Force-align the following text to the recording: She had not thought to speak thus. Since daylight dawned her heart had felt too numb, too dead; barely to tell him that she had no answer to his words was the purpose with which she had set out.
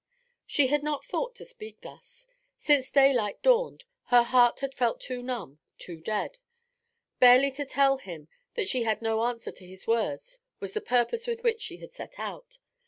She 0.47 0.65
had 0.65 0.81
not 0.81 1.05
thought 1.05 1.35
to 1.35 1.45
speak 1.45 1.81
thus. 1.81 2.25
Since 2.57 2.89
daylight 2.89 3.43
dawned 3.43 3.85
her 4.05 4.23
heart 4.23 4.61
had 4.61 4.73
felt 4.73 4.99
too 4.99 5.21
numb, 5.21 5.59
too 5.77 5.99
dead; 6.01 6.39
barely 7.19 7.51
to 7.51 7.65
tell 7.65 7.99
him 7.99 8.27
that 8.55 8.67
she 8.67 8.81
had 8.81 9.03
no 9.03 9.21
answer 9.21 9.51
to 9.51 9.67
his 9.67 9.85
words 9.85 10.39
was 10.59 10.73
the 10.73 10.81
purpose 10.81 11.27
with 11.27 11.43
which 11.43 11.61
she 11.61 11.77
had 11.77 11.93
set 11.93 12.15
out. 12.17 12.57